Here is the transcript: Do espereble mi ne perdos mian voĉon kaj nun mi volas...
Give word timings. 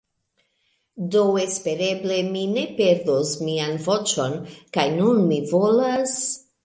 Do 1.15 1.21
espereble 1.41 2.17
mi 2.29 2.43
ne 2.53 2.63
perdos 2.79 3.35
mian 3.49 3.77
voĉon 3.89 4.35
kaj 4.79 4.87
nun 4.97 5.21
mi 5.31 5.39
volas... 5.53 6.17